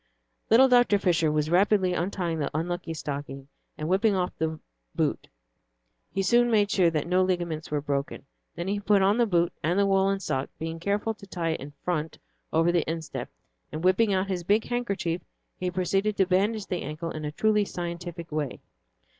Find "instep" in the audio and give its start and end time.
12.89-13.29